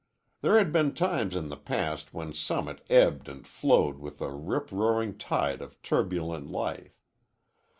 There 0.41 0.57
had 0.57 0.73
been 0.73 0.95
times 0.95 1.35
in 1.35 1.49
the 1.49 1.55
past 1.55 2.11
when 2.11 2.33
Summit 2.33 2.83
ebbed 2.89 3.29
and 3.29 3.45
flowed 3.47 3.99
with 3.99 4.19
a 4.19 4.31
rip 4.31 4.71
roaring 4.71 5.15
tide 5.15 5.61
of 5.61 5.79
turbulent 5.83 6.47
life. 6.49 6.97